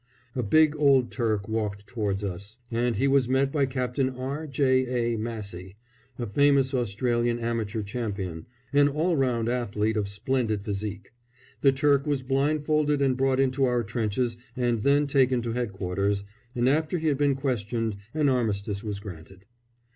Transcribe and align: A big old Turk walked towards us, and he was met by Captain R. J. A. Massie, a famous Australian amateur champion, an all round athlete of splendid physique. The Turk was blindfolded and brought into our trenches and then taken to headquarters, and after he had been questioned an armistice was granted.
A 0.35 0.41
big 0.41 0.75
old 0.77 1.11
Turk 1.11 1.47
walked 1.47 1.85
towards 1.85 2.23
us, 2.23 2.57
and 2.71 2.95
he 2.95 3.07
was 3.07 3.29
met 3.29 3.51
by 3.51 3.67
Captain 3.67 4.09
R. 4.09 4.47
J. 4.47 5.13
A. 5.13 5.15
Massie, 5.15 5.75
a 6.17 6.25
famous 6.25 6.73
Australian 6.73 7.37
amateur 7.37 7.83
champion, 7.83 8.47
an 8.73 8.87
all 8.87 9.15
round 9.15 9.47
athlete 9.47 9.95
of 9.95 10.07
splendid 10.07 10.63
physique. 10.65 11.11
The 11.61 11.71
Turk 11.71 12.07
was 12.07 12.23
blindfolded 12.23 12.99
and 12.99 13.15
brought 13.15 13.39
into 13.39 13.65
our 13.65 13.83
trenches 13.83 14.37
and 14.57 14.79
then 14.79 15.05
taken 15.05 15.39
to 15.43 15.51
headquarters, 15.51 16.23
and 16.55 16.67
after 16.67 16.97
he 16.97 17.05
had 17.07 17.19
been 17.19 17.35
questioned 17.35 17.95
an 18.15 18.27
armistice 18.27 18.83
was 18.83 18.99
granted. 18.99 19.45